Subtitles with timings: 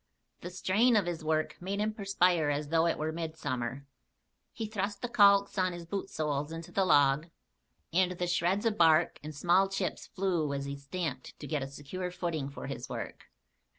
[0.39, 3.85] The strain of his work made him perspire as though it were midsummer.
[4.51, 7.27] He thrust the calks on his bootsoles into the log
[7.93, 11.67] and the shreds of bark and small chips flew as he stamped to get a
[11.67, 13.25] secure footing for his work.